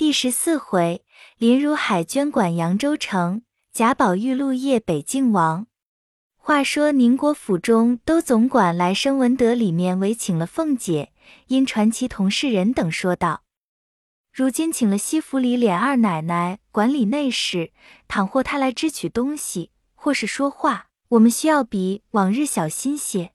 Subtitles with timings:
[0.00, 1.04] 第十四回，
[1.36, 5.66] 林如海捐管扬州城，贾宝玉入夜北境王。
[6.38, 11.12] 话说宁国府中都总管来生文德里面委请了凤姐，
[11.48, 13.42] 因传其同事人等说道：
[14.32, 17.70] 如今请了西府里琏二奶奶管理内事，
[18.08, 23.32] 倘或她来支取东西，或是说话，我们需要比往日小心些。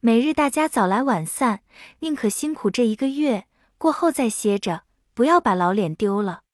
[0.00, 1.60] 每日大家早来晚散，
[1.98, 3.44] 宁可辛苦这一个月，
[3.76, 4.84] 过后再歇着。
[5.20, 6.44] 不要把老脸丢了，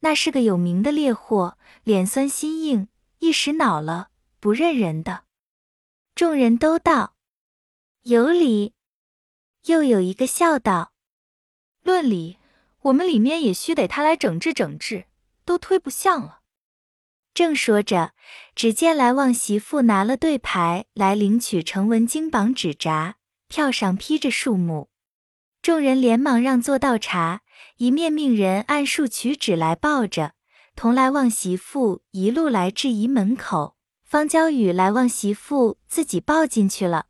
[0.00, 2.88] 那是个有名的烈货，脸酸心硬，
[3.18, 4.08] 一时恼了
[4.40, 5.24] 不认人的。
[6.14, 7.16] 众人都道
[8.04, 8.72] 有理，
[9.66, 10.94] 又有一个笑道
[11.84, 12.38] ：“论理，
[12.80, 15.04] 我们里面也须得他来整治整治，
[15.44, 16.40] 都推不像了。”
[17.34, 18.14] 正说着，
[18.54, 23.16] 只见来旺媳妇拿了对牌来领取成文金榜纸札，
[23.48, 24.88] 票上批着数目，
[25.60, 27.42] 众人连忙让座倒茶。
[27.78, 30.32] 一面命人按数取纸来抱着，
[30.74, 37.06] 同来望媳妇一路来至仪门口，方娇与来望媳妇自己抱进去了。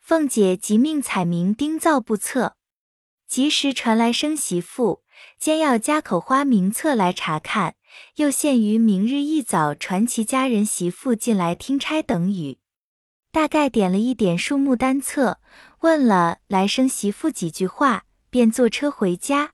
[0.00, 2.56] 凤姐即命彩明盯造不测，
[3.28, 5.04] 及时传来生媳妇，
[5.38, 7.76] 兼要家口花名册来查看，
[8.16, 12.58] 又限于明日一早传其家人媳妇进来听差等语。
[13.30, 15.38] 大概点了一点数目单册，
[15.82, 19.51] 问了来生媳妇几句话，便坐车回家。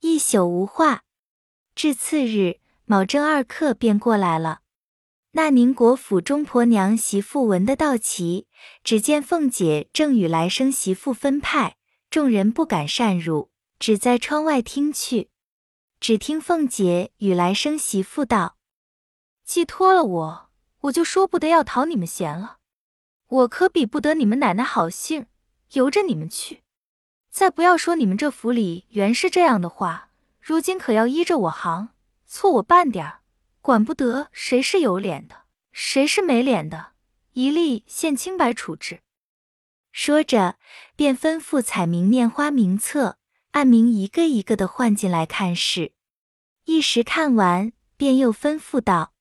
[0.00, 1.02] 一宿无话，
[1.74, 4.60] 至次日，卯正二刻便过来了。
[5.32, 8.46] 那宁国府中婆娘媳妇闻得到齐，
[8.82, 11.76] 只见凤姐正与来生媳妇分派，
[12.08, 15.28] 众人不敢擅入，只在窗外听去。
[16.00, 18.56] 只听凤姐与来生媳妇道
[19.44, 22.56] ：“寄托了我，我就说不得要讨你们嫌了。
[23.28, 25.26] 我可比不得你们奶奶好性，
[25.72, 26.62] 由着你们去。”
[27.30, 31.90] 再不要说你们这府里原是这样的话，如今可要依着我行，
[32.26, 33.20] 错我半点儿，
[33.60, 36.92] 管不得谁是有脸的，谁是没脸的，
[37.34, 39.00] 一律现清白处置。
[39.92, 40.56] 说着，
[40.96, 43.16] 便吩咐彩明念花名册，
[43.52, 45.92] 按名一个一个的换进来看事。
[46.64, 49.12] 一时看完，便又吩咐道：“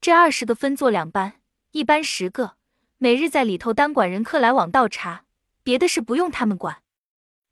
[0.00, 1.34] 这二十个分作两班，
[1.72, 2.56] 一班十个，
[2.96, 5.24] 每日在里头单管人客来往倒茶，
[5.62, 6.82] 别的事不用他们管。”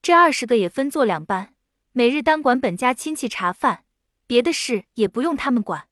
[0.06, 1.52] 这二十个也分作两班，
[1.90, 3.82] 每日单管本家亲戚茶饭，
[4.24, 5.88] 别的事也不用他们管。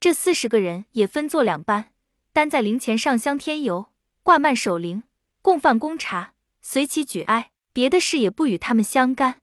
[0.00, 1.92] 这四十个人也分作两班，
[2.32, 3.92] 单在灵前上香添油、
[4.24, 5.04] 挂幔守灵、
[5.42, 9.40] 供饭供茶，随其举哀，别的事也不与他们相干。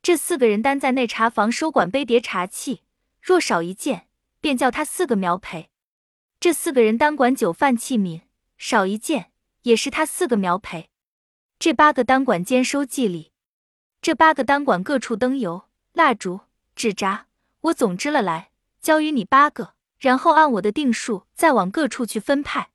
[0.00, 2.84] 这四个人单在内茶房收管杯碟茶器，
[3.20, 4.08] 若少一件，
[4.40, 5.68] 便叫他四个苗赔。
[6.40, 8.22] 这四个人单管酒饭器皿，
[8.56, 9.30] 少一件，
[9.64, 10.88] 也是他四个苗赔。
[11.58, 13.32] 这八个单管兼收祭礼，
[14.02, 16.40] 这八个单管各处灯油、蜡烛、
[16.74, 17.28] 纸扎，
[17.62, 18.50] 我总支了来，
[18.82, 22.68] 交与你八个，然后按我的定数再往各处去分派。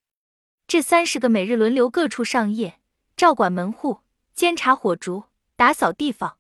[0.68, 2.80] 这三十个每日轮流各处上夜，
[3.16, 4.00] 照管门户、
[4.34, 5.25] 监察火烛、
[5.56, 6.38] 打扫地方。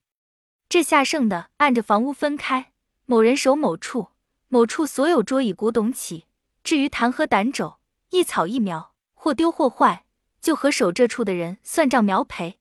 [0.67, 2.71] 这下剩的按着房屋分开，
[3.05, 4.09] 某人守某处，
[4.47, 6.25] 某处所有桌椅古董起。
[6.63, 7.77] 至于弹劾胆肘，
[8.09, 10.05] 一草一苗，或丢或坏。
[10.41, 12.57] 就和守这处的人算账苗赔，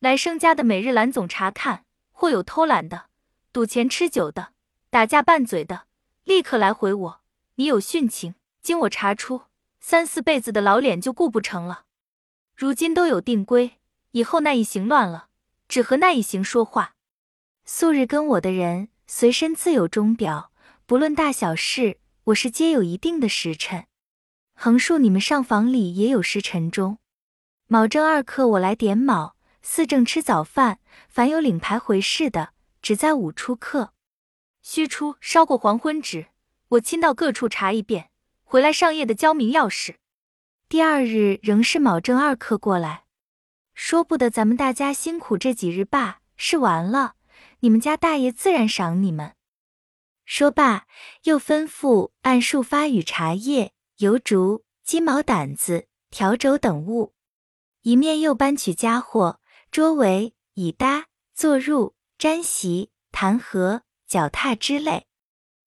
[0.00, 3.06] 来生家的每日拦总查看，或有偷懒的、
[3.52, 4.48] 赌钱吃酒的、
[4.90, 5.86] 打架拌嘴的，
[6.24, 7.20] 立刻来回我。
[7.54, 9.42] 你有殉情，经我查出，
[9.78, 11.84] 三四辈子的老脸就顾不成了。
[12.56, 13.78] 如今都有定规，
[14.10, 15.28] 以后那一行乱了，
[15.68, 16.96] 只和那一行说话。
[17.64, 20.50] 素日跟我的人，随身自有钟表，
[20.84, 23.86] 不论大小事，我是皆有一定的时辰。
[24.54, 26.98] 横竖你们上房里也有时辰钟。
[27.66, 30.80] 卯正二刻，我来点卯；四正吃早饭。
[31.08, 32.50] 凡有领牌回事的，
[32.82, 33.94] 只在午出客。
[34.62, 36.26] 须出烧过黄昏纸，
[36.68, 38.10] 我亲到各处查一遍，
[38.42, 39.94] 回来上夜的交明钥匙。
[40.68, 43.04] 第二日仍是卯正二刻过来，
[43.72, 47.14] 说不得咱们大家辛苦这几日罢，是完了，
[47.60, 49.32] 你们家大爷自然赏你们。
[50.26, 50.86] 说罢，
[51.22, 57.13] 又吩咐按数发与茶叶、油烛、鸡毛掸子、笤帚等物。
[57.84, 59.40] 一面又搬取家伙、
[59.70, 65.06] 桌围、椅搭、坐褥、毡席、弹劾、脚踏之类，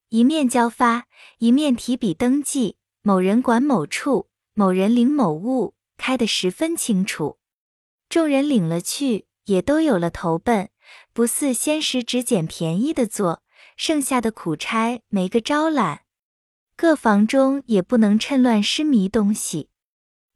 [0.10, 1.06] 一面交发，
[1.38, 7.38] 一面提笔登记，某人管某处，某人领某物，开得十分清楚。
[8.10, 10.72] 众人领了去，也都有了投奔，
[11.14, 13.44] 不似先时只捡便宜的做，
[13.76, 16.02] 剩下的苦差没个招揽。
[16.76, 19.70] 各房中也不能趁乱失迷东西，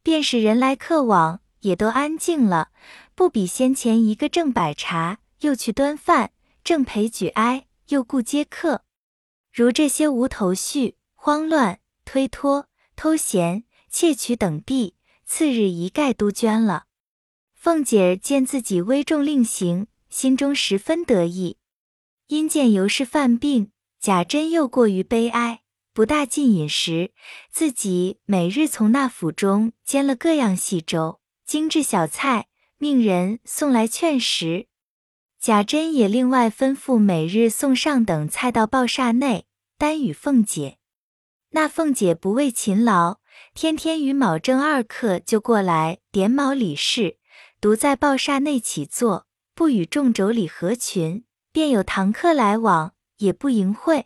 [0.03, 1.40] 便是人来客往。
[1.61, 2.69] 也都安静了，
[3.15, 6.31] 不比先前一个正摆茶，又去端饭，
[6.63, 8.83] 正陪举哀，又顾接客。
[9.51, 16.85] 如这些无头绪、慌乱、推脱、偷闲、窃取等弊，次日一概都捐了。
[17.53, 21.57] 凤姐见自己危重令行，心中十分得意。
[22.27, 25.61] 因见尤氏犯病，贾珍又过于悲哀，
[25.93, 27.11] 不大进饮食，
[27.51, 31.20] 自己每日从那府中煎了各样细粥、
[31.51, 34.67] 精致小菜，命人送来劝食。
[35.37, 40.77] 贾珍也另外吩咐每日送上等菜到报厦内，单与凤姐。
[41.49, 43.17] 那凤姐不畏勤劳，
[43.53, 47.17] 天天与卯正二刻就过来点卯理事。
[47.59, 54.05] 独在报厦内起坐，不与众妯娌合群，便有堂客来往，也不迎会。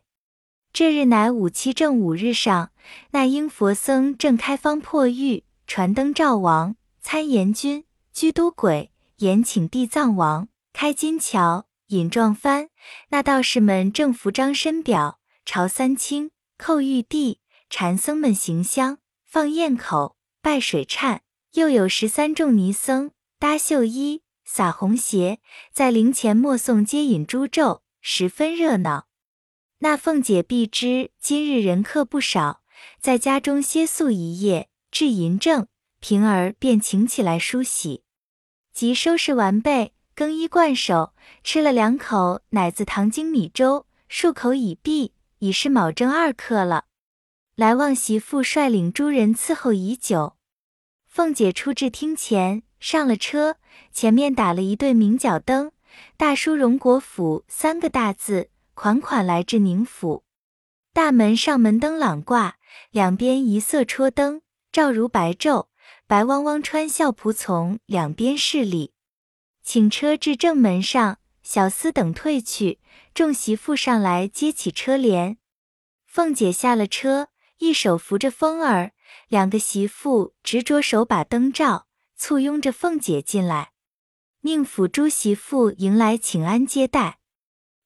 [0.74, 2.72] 这日乃五七正五日上，
[3.12, 6.76] 那英佛僧正开方破狱，传灯照王、
[7.08, 12.70] 参阎君、居都鬼，延请地藏王，开金桥，引撞幡。
[13.10, 21.20] 那道士们正服张身表，朝三清，叩玉帝，禅僧们行香，放焰口，拜水忏。
[21.54, 23.12] 又有十三众尼僧。
[23.38, 25.40] 搭绣衣，撒红鞋，
[25.72, 29.06] 在灵前默诵接引诸咒，十分热闹。
[29.78, 32.64] 那凤姐必知今日人客不少，
[33.00, 35.68] 在家中歇宿一夜，至银正，
[36.08, 38.04] 平儿便请起来梳洗。
[38.72, 46.86] 即收拾完备，更衣惯手，吃了两口奶子糖精米粥，漱口已毕，已是卯正二刻了。
[47.56, 50.36] 来望媳妇率领诸人伺候已久，
[51.08, 52.62] 凤姐出至厅前。
[52.80, 53.56] 上了车，
[53.92, 55.72] 前面打了一对明角灯，
[56.18, 60.24] 大书“荣国府”三个大字，款款来至宁府。
[60.94, 62.58] 大门上门灯朗挂，
[62.92, 65.66] 两边一色戳灯，照如白昼。
[66.08, 68.94] 白汪汪穿孝仆从两边侍立，
[69.64, 72.80] 请车至正门上，小厮等退去，
[73.16, 75.38] 众媳妇上来接起车帘。
[76.06, 78.92] 凤姐下了车，一手扶着风儿，
[79.30, 81.88] 两个媳妇执着手把灯照。
[82.16, 83.72] 簇拥着凤姐进来，
[84.42, 87.18] 宁府诸媳妇迎来请安接待。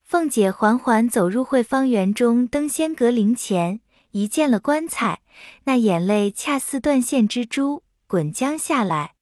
[0.03, 3.79] 凤姐缓缓走入会芳园中登仙阁灵前，
[4.11, 5.21] 一见了棺材，
[5.63, 9.13] 那眼泪恰似断线之珠滚将下来。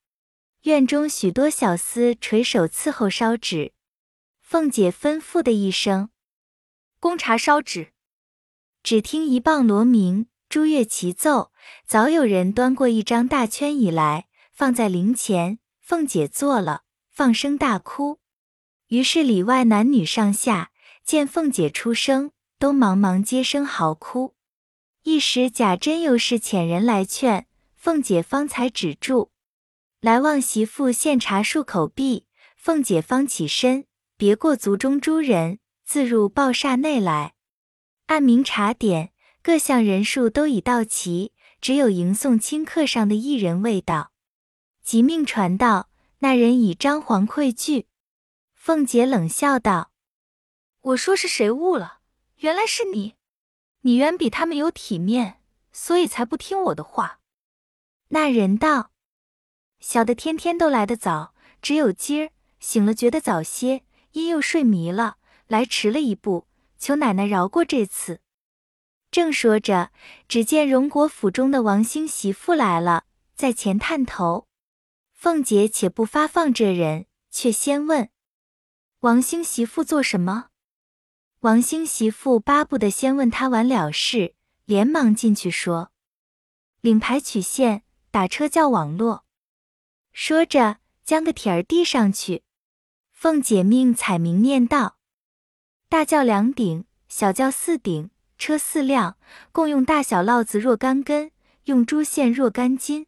[0.61, 3.73] 院中许多小厮垂手伺候烧纸，
[4.39, 6.09] 凤姐吩咐的一声
[7.01, 7.91] ：“供茶烧纸。”
[8.81, 11.51] 只听一棒锣鸣，朱月齐奏，
[11.85, 14.29] 早有人端过一张大圈以来。
[14.53, 18.21] 放在灵前，凤姐坐了，放声大哭。
[18.87, 20.71] 于是里外男女上下
[21.03, 24.33] 见凤姐出声，都忙忙接声嚎哭。
[25.03, 27.47] 一时贾珍又是遣人来劝
[27.87, 29.31] 凤姐，方才止住。
[30.01, 33.85] 来望媳妇献茶漱口毕，凤姐方起身，
[34.17, 37.35] 别过族中诸人，自入报厦内来。
[38.07, 41.31] 按名查点，各项人数都已到齐，
[41.61, 44.11] 只有迎送亲客上的一人未到。
[44.83, 47.87] 即命传道，那人已张皇愧惧。
[48.53, 49.93] 凤姐冷笑道
[50.91, 51.99] ：“我说是谁误了？
[52.39, 53.15] 原来是你。
[53.83, 55.39] 你远比他们有体面，
[55.71, 57.21] 所以才不听我的话。”
[58.09, 58.91] 那人道
[59.79, 65.17] ：“小的天天都来得早，只有今儿醒了觉得早些，因又睡迷了，
[65.47, 68.21] 来迟了一步，求奶奶饶过这次。”
[69.11, 69.91] 正说着，
[70.27, 74.47] 只见荣国府中的王兴媳妇来了，在前探头。
[75.13, 78.09] 凤姐且不发放这人，却先问
[78.99, 80.49] 王兴媳妇做什么。
[81.41, 84.35] 王兴媳妇巴不得先问他完了事，
[84.65, 85.91] 连忙进去说
[86.81, 89.25] ：“领牌取现，打车叫网络。”
[90.11, 92.43] 说着，将个帖儿递上去。
[93.11, 94.97] 凤姐命彩明念道
[95.89, 99.17] ：“大轿两顶，小轿四顶，车四辆，
[99.51, 101.31] 共用大小烙子若干根，
[101.65, 103.07] 用珠线若干斤。”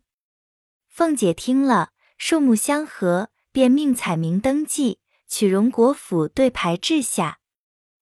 [0.87, 1.91] 凤姐听了。
[2.21, 7.39] 数目相合，便命彩明登记，取荣国府对牌治下。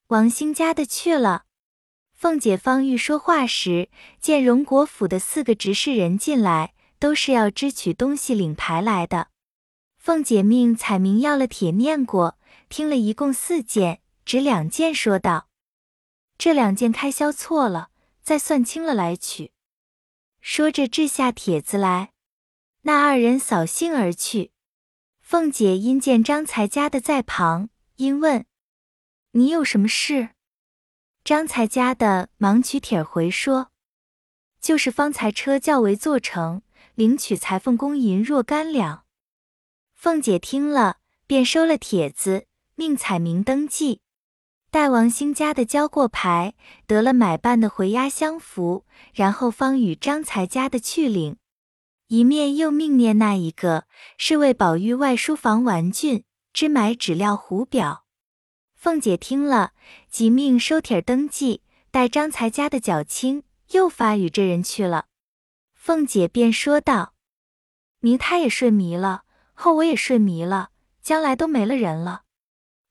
[0.08, 1.44] 王兴家的去了。
[2.16, 9.30] 凤姐方欲说话时，见荣国府的四个执事人进来，都是要支取东西领牌来的。
[9.98, 12.38] 凤姐命彩明要了帖念过，
[12.70, 15.50] 听了一共四件，只两件，说道
[16.38, 17.90] ：“这两件开销错了，
[18.22, 19.52] 再算清了来取。”
[20.40, 22.14] 说着掷下帖子来。
[22.84, 24.52] 那二人扫兴而去。
[25.20, 28.46] 凤姐因见张才家的在旁，因问
[29.32, 30.30] ：“你有什么事？”
[31.26, 33.72] 张才家的忙取帖回说
[34.62, 36.62] ：“就是方才车轿为做成，
[36.98, 39.04] 领取裁缝工银若干两。”
[39.94, 44.02] 凤姐听了，便收了帖子，命彩明登记。
[44.72, 46.56] 待王兴家的交过牌，
[46.88, 51.38] 得了买办的回押相符，然后方与张才家的去领。
[52.08, 53.86] 一面又命念那一个
[54.18, 58.06] 是为宝玉外书房玩具，之买纸料壶表。
[58.74, 59.74] 凤姐听了，
[60.10, 61.62] 即命收帖登记，
[61.92, 65.06] 待张才家的脚清，又发与这人去了。
[65.88, 67.14] 凤姐便说道
[68.04, 72.24] ：“明他也睡迷了，后我也睡迷了，将来都没了人了。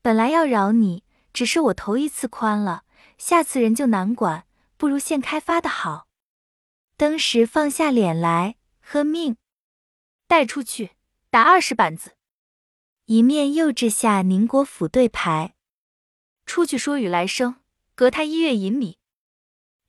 [0.00, 2.84] 本来要饶你，只是我头一次宽了，
[3.18, 4.46] 下次人就难管，
[4.78, 6.08] 不如现开发的好。”
[6.96, 9.36] 登时放下脸来，喝命
[10.26, 10.92] 带出去
[11.28, 12.12] 打二十板子，
[13.04, 15.54] 一面又掷下宁国府对牌。
[16.46, 17.56] 出去说与来生，
[17.94, 18.96] 隔他一月银米。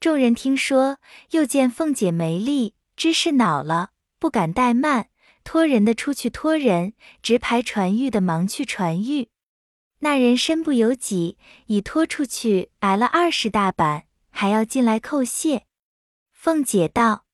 [0.01, 0.97] 众人听说，
[1.31, 5.09] 又见凤姐没力，知是恼了，不敢怠慢，
[5.43, 9.29] 托人的出去托人，直排传谕的忙去传谕。
[9.99, 11.37] 那人身不由己，
[11.67, 15.67] 已拖出去挨了二十大板，还要进来叩谢。
[16.31, 17.25] 凤姐道：“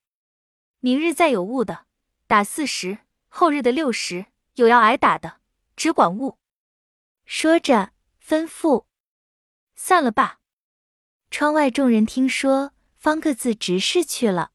[0.80, 1.86] 明日再有误的，
[2.26, 5.40] 打四十；后日的六十，有要挨打的，
[5.74, 6.38] 只管误。”
[7.24, 7.92] 说着，
[8.22, 8.84] 吩咐。
[9.74, 10.40] 散了吧。
[11.30, 14.50] 窗外众人听说，方各自执事去了。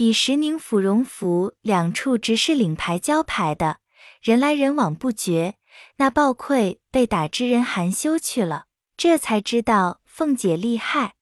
[0.00, 3.80] 比石宁府、荣府两处执事领牌交牌的
[4.22, 5.56] 人来人往不绝。
[5.96, 8.64] 那暴愧被打之人含羞去了，
[8.96, 11.16] 这才知道凤姐厉害。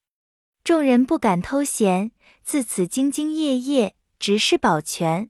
[0.62, 2.12] 众人不敢偷闲，
[2.44, 5.28] 自此兢兢业业，执事保全，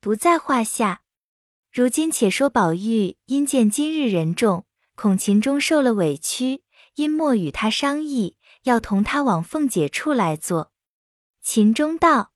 [0.00, 1.02] 不在话下。
[1.70, 6.62] 如今且说宝玉因见今日人众，恐秦钟受了委屈。
[6.94, 10.72] 因莫与他商议，要同他往凤姐处来坐。
[11.42, 12.32] 秦钟道：“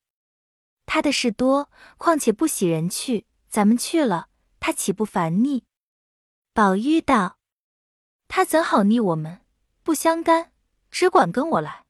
[0.86, 4.28] 他的事多，况且不喜人去，咱们去了，
[4.60, 5.64] 他岂不烦腻？”
[6.52, 7.38] 宝玉道
[8.28, 9.40] ：“他怎好腻我们？
[9.82, 10.52] 不相干，
[10.90, 11.84] 只管跟我来。”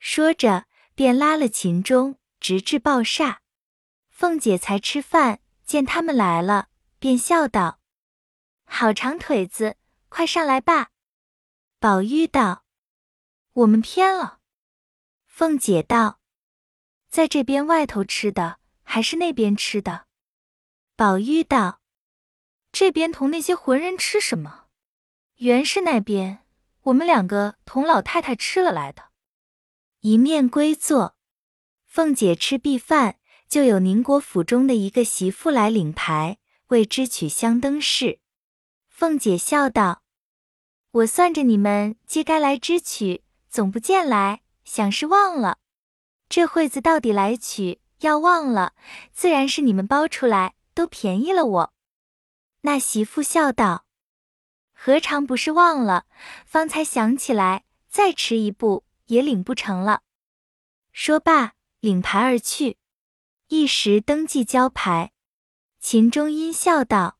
[0.00, 3.38] 说着，便拉了秦钟，直至报煞。
[4.08, 7.80] 凤姐才吃饭，见他们来了，便笑道
[8.66, 9.76] ：“好长腿子，
[10.08, 10.90] 快上来吧。”
[11.78, 12.64] 宝玉道
[13.54, 14.40] ：“我们偏了。”
[15.24, 16.18] 凤姐道
[17.18, 20.06] ：“在这边外头吃的，还是那边吃的？”
[20.94, 21.80] 宝玉道
[22.70, 24.66] ：“这边同那些浑人吃什么？
[25.38, 26.44] 原是那边
[26.82, 29.06] 我们两个同老太太吃了来的。”
[29.98, 31.16] 一面归坐，
[31.86, 38.20] 凤姐吃毕饭，就有宁国府中的一个媳妇来领牌，为支取香灯事。
[38.86, 40.04] 凤姐笑道。
[40.92, 45.58] 我算着你们皆该来支取，总不见来，想是忘了。
[46.28, 48.74] 这会子到底来取，要忘了，
[49.12, 51.72] 自然是你们包出来，都便宜了我。
[52.62, 53.86] 那媳妇笑道
[54.74, 56.06] ：“何尝不是忘了？
[56.44, 60.02] 方才想起来，再迟一步也领不成了。”
[60.92, 62.76] 说罢，领牌而去，
[63.48, 65.12] 一时登记交牌。
[65.80, 67.18] 秦钟阴笑道。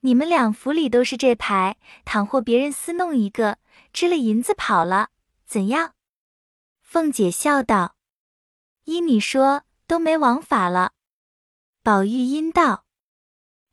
[0.00, 3.58] 你们两府里都是这牌，倘或别人私弄一个，
[3.92, 5.08] 支了银子跑了，
[5.46, 5.94] 怎样？
[6.82, 7.96] 凤姐笑道
[8.84, 10.92] ：“依你说，都没王法了。”
[11.82, 12.86] 宝玉阴道：“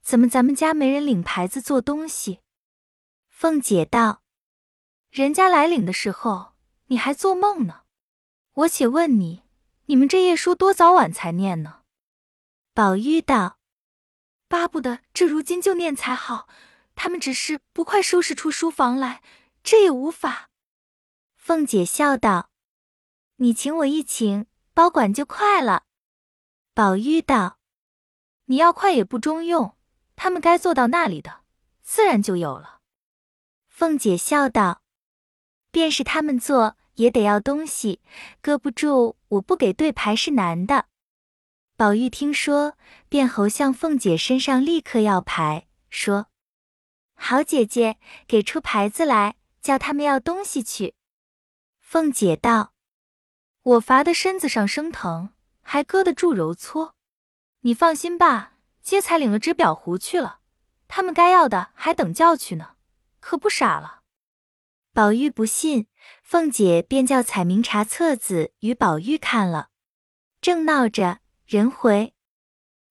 [0.03, 2.41] 怎么咱们家没人领牌子做东西？”
[3.29, 4.23] 凤姐道
[5.09, 6.53] ：“人家来领的时候，
[6.87, 7.83] 你还做梦呢。
[8.53, 9.43] 我且问你，
[9.85, 11.81] 你们这页书多早晚才念呢？”
[12.73, 13.57] 宝玉道。
[14.47, 16.49] 巴不得这如今就念才好，
[16.93, 19.23] 他们只是不快收拾出书房来，
[19.63, 20.49] 这也无法。
[21.37, 22.49] 凤姐笑道
[23.37, 24.45] ：“你请我一请，
[24.81, 25.83] 保管就快了。”
[26.73, 27.59] 宝玉道
[28.45, 29.77] ：“你要快也不中用，
[30.15, 31.41] 他们该做到那里的，
[31.83, 32.79] 自然就有了。”
[33.69, 34.81] 凤姐笑道
[35.69, 38.01] ：“便是他们做，也得要东西，
[38.41, 40.87] 搁不住，我不给对牌是难的。”
[41.77, 42.75] 宝玉听说，
[43.07, 46.25] 便猴向凤姐身上立刻要牌，说
[47.13, 50.95] ：“好姐姐，给出牌子来，叫他们要东西去。”
[51.77, 52.73] 凤姐道
[53.63, 56.95] ：“我罚的身子上生疼，还搁得住揉搓。
[57.61, 60.39] 你放心吧，接才领了只表糊去了，
[60.87, 62.75] 他们该要的还等叫去呢，
[63.19, 64.01] 可不傻了。”
[64.93, 65.87] 宝玉不信，
[66.23, 69.69] 凤姐便叫彩明查册子与宝玉看了，
[70.41, 71.19] 正闹着。
[71.45, 72.13] 人回，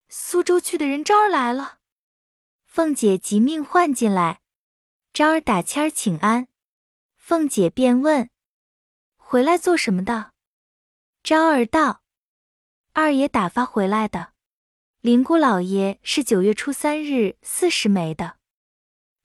[0.09, 1.77] 苏州去的人招儿来了。
[2.65, 4.41] 凤姐急命唤进来，
[5.13, 6.49] 招儿打签儿请安。
[7.15, 8.29] 凤姐便问
[9.15, 10.33] ：“回来做什么的？”
[11.21, 12.01] 招儿道
[12.93, 14.33] ：“二爷打发回来的。
[15.01, 18.37] 林姑老爷是九月初三日四时没的。”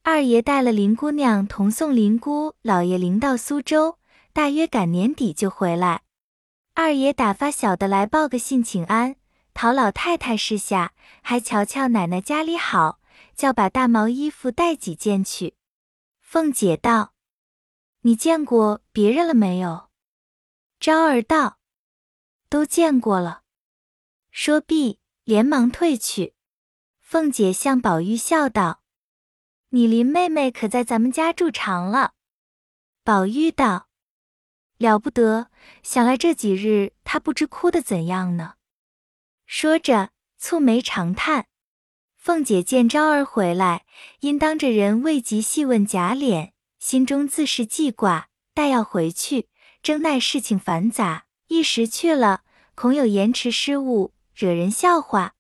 [0.03, 3.99] 二爷带了林姑娘同送林姑老爷临到苏州，
[4.33, 6.03] 大约赶年底就回来。
[6.75, 9.17] 二爷打发小的来报个信请安，
[9.55, 13.01] 讨老太太示下，还瞧瞧奶奶家里好，
[13.35, 15.55] 叫把大毛衣服带几件去。
[16.21, 17.15] 凤姐道
[18.03, 19.89] ：“你见过别人了没有？”
[20.79, 21.59] 昭儿道
[22.49, 23.43] ：“都见过了。”
[24.31, 26.35] 说毕，连忙退去。
[27.01, 28.83] 凤姐向宝玉笑道。
[29.71, 32.15] 你林妹妹可在咱们家住长了？
[33.03, 33.89] 宝玉道
[34.79, 35.51] ：“了不得，
[35.83, 38.55] 想来这几日她不知哭得怎样呢。”
[39.47, 40.11] 说着，
[40.41, 41.47] 蹙眉长叹。
[42.17, 43.85] 凤姐见昭儿回来，
[44.21, 49.49] 因当着人未及细问贾琏，心中自是记挂，待要回去，
[49.83, 52.43] 正奈事情繁杂，一时去了，
[52.75, 55.35] 恐有延迟失误，惹人笑话，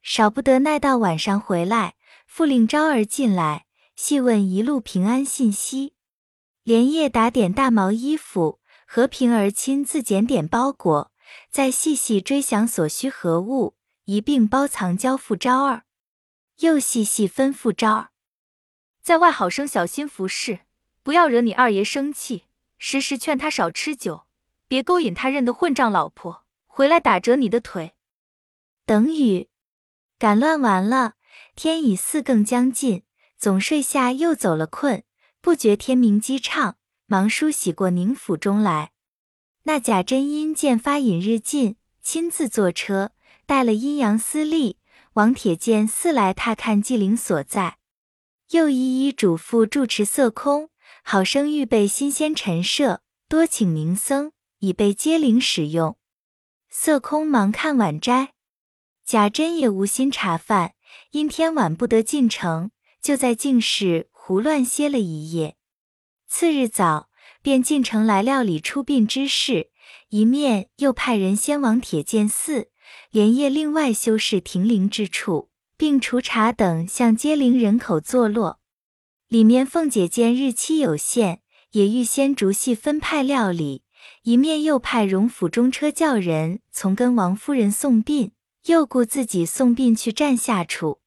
[0.00, 1.94] 少不得耐到晚上回来。
[2.26, 5.92] 复令昭儿进来，细问一路平安信息，
[6.62, 11.12] 连夜打点大毛衣服，和平儿亲自检点包裹，
[11.50, 15.82] 再细细追详所需何物，一并包藏交付昭儿。
[16.60, 18.10] 又细细吩咐昭儿，
[19.02, 20.60] 在外好生小心服侍，
[21.02, 22.44] 不要惹你二爷生气。
[22.78, 24.24] 时时劝他少吃酒，
[24.72, 27.92] 别勾引他认的混账老婆回来打折你的腿。
[28.86, 29.50] 等雨
[30.18, 31.16] 赶乱完了。
[31.54, 33.02] 天已四更将近，
[33.36, 35.02] 总睡下又走了困，
[35.42, 38.92] 不觉天明鸡唱，忙梳洗过宁府中来。
[39.64, 43.12] 那贾珍因见发引日近，亲自坐车
[43.44, 44.78] 带了阴阳司隶
[45.12, 47.76] 王铁剑四来踏看祭灵所在，
[48.52, 50.70] 又一一嘱咐住持色空，
[51.02, 55.96] 好生预备新鲜陈设，多请名僧已被接灵使用。
[56.70, 58.32] 色空忙看晚斋，
[59.04, 60.74] 贾珍也无心茶饭。
[61.10, 62.70] 因天晚不得进城，
[63.02, 65.56] 就在净室胡乱歇了一夜。
[66.28, 67.08] 次日早，
[67.42, 69.70] 便进城来料理出殡之事，
[70.10, 72.70] 一面又派人先往铁剑寺，
[73.10, 78.60] 连夜另外修饰停灵之处，并除茶等向接灵人口坐落。
[79.28, 81.40] 里面凤姐见日期有限，
[81.72, 83.81] 也预先逐细分派料理，
[84.22, 88.32] 一面又派荣府中车叫人从跟王夫人送殡。
[88.66, 91.00] 又顾自己送殡去站下处，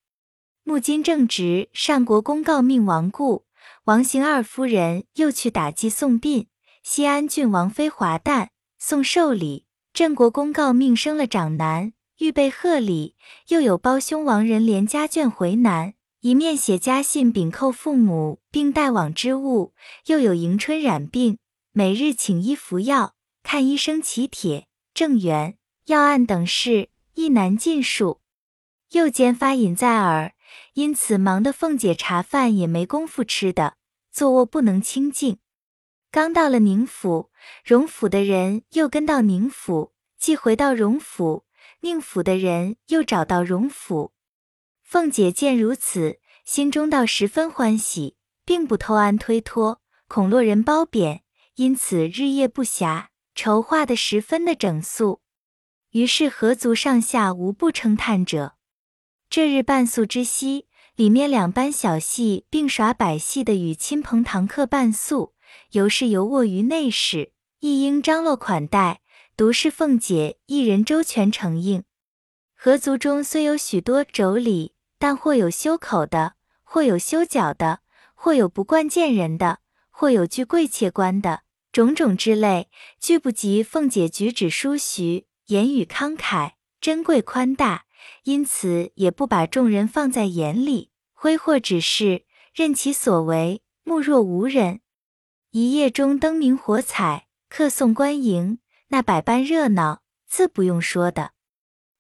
[0.65, 3.45] 木金正值上国公告命亡故，
[3.86, 6.47] 王行二夫人又去打祭送殡。
[6.84, 13.15] 西安郡王妃华诞送寿礼，镇国公告命生了长男，预备贺礼。
[13.47, 19.73] 又有胞兄王仁连家眷回南，一面写家信禀叩父母，并带往之物。
[20.08, 21.38] 又有迎春染病，
[21.77, 25.57] 每日请医服药，看医生起帖正源
[25.88, 26.88] 药案等事。
[27.15, 28.21] 亦难尽数，
[28.91, 30.33] 又兼发引在耳，
[30.75, 33.75] 因此忙得凤姐茶饭也没工夫吃的，
[34.09, 35.39] 坐卧不能清静。
[36.09, 37.29] 刚到了宁府，
[37.65, 41.43] 荣府的人又跟到宁府，既回到荣府，
[41.81, 44.13] 宁府的人又找到荣府。
[44.81, 51.23] 凤姐见如此，心中倒十分欢喜，并不偷安推脱，恐落人褒贬，
[51.55, 55.21] 因此日夜不暇，筹划的十分的整肃。
[55.91, 58.55] 于是合族上下无不称叹者。
[59.29, 65.33] 这日半宿之夕，里面两班小戏并耍百戏的与亲朋堂客伴宿，
[65.71, 68.99] 尤是游卧于内室，一应张罗款待，
[69.37, 71.85] 独是凤姐一人周全承应。
[72.53, 77.79] 合族中虽有许多妯娌，但或有修口的，或有修脚的，
[78.13, 81.43] 或有不惯见人的，或有惧贵妾官的，
[81.75, 82.69] 种种之类，
[83.01, 85.27] 俱不及凤姐举止淑徐。
[85.47, 87.83] 言语慷慨，珍贵宽大，
[88.23, 94.79] 因此也不把众人放在眼里，挥霍只是任其所为，目若无人。
[95.51, 101.31] 一夜中灯明火彩，客送官迎，那百般热闹，自不用说的。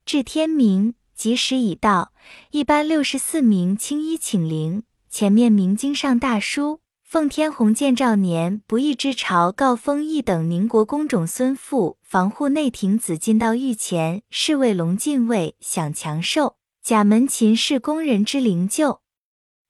[0.05, 2.13] 至天明，吉时已到，
[2.51, 6.79] 一班六十四名青衣请灵，前面明经上大书。
[7.05, 16.57] 奉天鸿见兆年不义之朝，告封义等宁国公种孙父，防护内廷子进到御前，侍卫龙禁卫享强寿。
[16.81, 19.01] 甲门秦氏宫人之灵柩，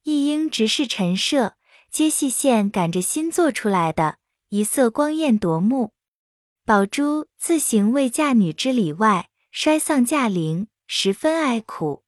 [0.03, 1.55] 一应直视陈设，
[1.91, 4.17] 皆细线赶着新做出来的，
[4.47, 5.91] 一色光艳夺目。
[6.65, 12.03] 宝珠自行为嫁女之礼外，衰丧嫁龄，十分哀苦。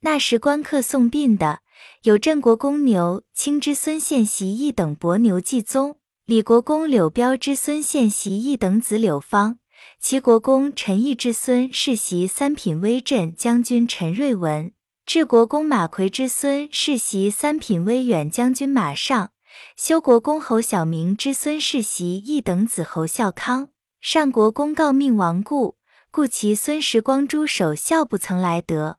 [0.00, 1.61] 那时官客送殡的。
[2.02, 9.60] 有镇国公牛青之孙献袭一等伯牛继宗，李国公柳彪之孙献袭一等子柳芳，
[10.00, 14.72] 齐国公陈毅之孙世袭三品威镇将军陈瑞文，
[15.06, 19.30] 治国公马奎之孙世袭三品威远将军马尚，
[19.76, 23.68] 修国公侯小明之孙世袭一等子侯孝康。
[24.00, 25.76] 上国公告命亡故，
[26.10, 28.98] 故其孙时光诸守孝不曾来得。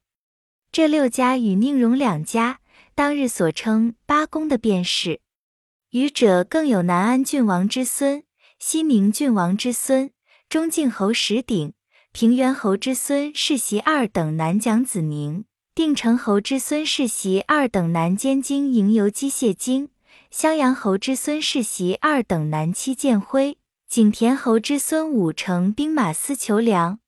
[0.72, 2.62] 这六家与宁荣两家，
[2.96, 5.22] 当日所称八公的便是。
[5.94, 8.24] 余者更有南安郡王之孙、
[8.58, 10.12] 西宁郡王之孙、
[10.50, 11.74] 中靖侯石鼎、
[12.12, 19.90] 平原侯之孙世袭二等南蒋子宁、定城侯之孙世袭二等南监京营游机械经、
[20.32, 27.00] 襄阳侯之孙世袭二等南戚建辉、景田侯之孙武成兵马司求良。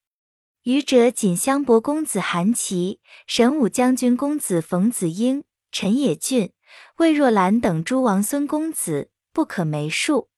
[0.65, 5.43] 余者锦香伯公子韩琦、神武将军公子冯子英、
[5.77, 6.53] 陈野俊。
[6.99, 10.29] 魏若兰等诸王孙公子不可没数，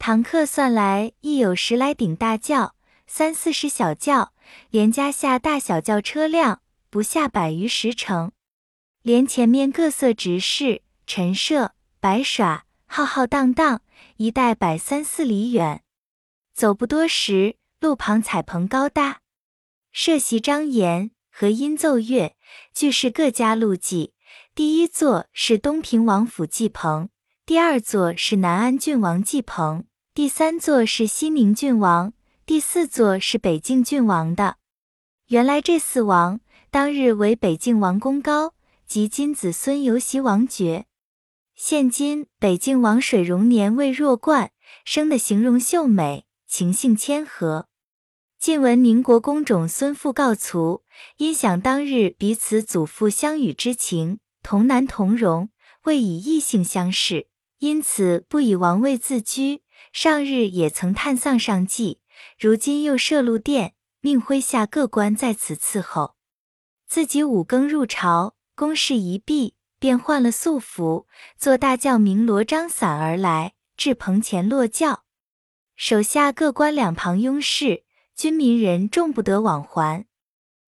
[0.00, 2.74] 堂客算来亦有十来顶大轿，
[3.06, 4.32] 三四十小轿，
[4.70, 6.60] 连加下大小轿车辆，
[6.90, 8.32] 不下百余十乘。
[9.02, 13.80] 连前面各色执事陈设摆耍，浩浩荡荡，
[14.16, 15.84] 一带百三四里远。
[16.52, 19.20] 走不多时，路旁彩棚高搭，
[19.92, 22.34] 设席张筵，和音奏乐，
[22.74, 24.13] 俱是各家路祭。
[24.56, 27.08] 第一座是东平王府祭棚，
[27.44, 32.12] 第二座是南安郡王祭棚，第三座是西宁郡王，
[32.46, 34.58] 第四座是北境郡王的。
[35.26, 36.38] 原来这四王
[36.70, 38.54] 当日为北境王功高
[38.86, 40.86] 及今子孙游袭王爵。
[41.56, 44.52] 现今北境王水荣年未弱冠，
[44.84, 47.66] 生的形容秀美，情性谦和。
[48.38, 50.84] 晋闻宁国公种孙父告卒，
[51.16, 54.20] 因想当日彼此祖父相与之情。
[54.44, 55.48] 同男同荣，
[55.84, 57.28] 未以异性相视，
[57.60, 59.62] 因此不以王位自居。
[59.90, 62.00] 上日也曾探丧上祭，
[62.38, 66.16] 如今又设禄殿，命麾下各官在此伺候。
[66.86, 71.06] 自己五更入朝，公事一毕，便换了素服，
[71.38, 75.04] 坐大轿鸣锣张伞而来，至棚前落轿。
[75.74, 80.04] 手下各官两旁拥侍，军民人众不得往还。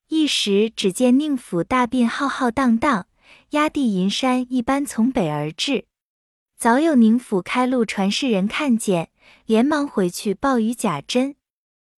[0.08, 3.08] 一时只见宁府大殡浩浩荡荡。
[3.56, 5.86] 压地银山一般从北而至，
[6.58, 9.12] 早有宁府开路传事人看见，
[9.46, 11.38] 连忙回去报与贾珍。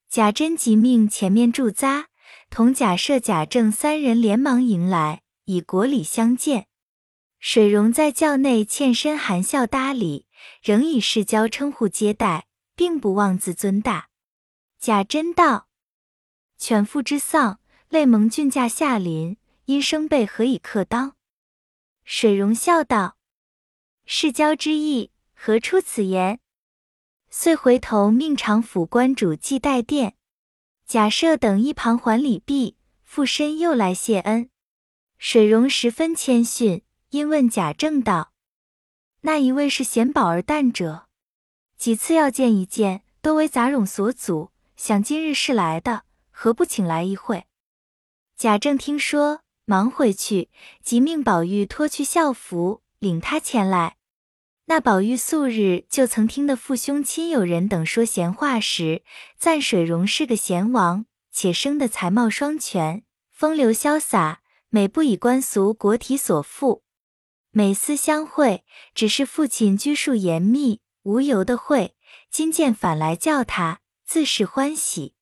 [0.08, 2.10] 贾珍即命前面驻扎，
[2.52, 6.67] 同贾赦、贾政三人连忙迎来，以国礼相见。
[7.39, 10.28] 水溶在轿内欠身含笑搭理，
[10.62, 14.10] 仍以世交称呼接待，并不妄自尊大。
[14.80, 15.67] 贾珍道
[16.60, 21.15] ：“犬父之丧，累蒙郡驾下临，因生辈何以克当？”
[22.10, 23.17] 水溶笑道
[24.08, 26.39] ：“世交之意，何出此言？”
[27.30, 30.15] 遂回头命长府官主祭待殿。
[30.86, 34.50] 贾赦等一旁还礼毕，附身又来谢恩。
[35.17, 38.32] 水溶十分谦逊，因问贾政道
[39.22, 41.10] ：“那一位是贤宝儿旦者，
[41.76, 47.48] 几次要见一见，都为杂冗所阻，想今日是来的，何不请来一会？”
[48.38, 49.41] 贾政听说。
[49.69, 50.49] 忙回去，
[50.82, 53.97] 即命宝玉脱去校服，领他前来。
[54.67, 59.03] 那宝玉素日就曾听得父兄亲友人等说闲话时，
[59.38, 66.84] 赞水溶是个贤王，且生得才貌双全，风流潇洒，每不以官俗国体所缚。
[67.51, 68.63] 每思相会，
[68.95, 71.93] 只是父亲拘束严密，无由的会。
[72.32, 75.16] 今见反来叫他，自是欢喜。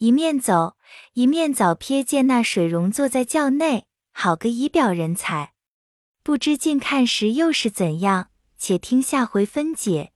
[0.00, 0.78] 一面走，
[1.12, 3.84] 一面早瞥见那水溶坐在轿内，
[4.14, 5.52] 好个仪表人才。
[6.22, 8.30] 不知近看时又是怎样？
[8.56, 10.12] 且听下回分解。